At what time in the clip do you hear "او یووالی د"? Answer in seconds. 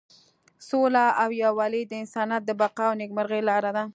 1.21-1.91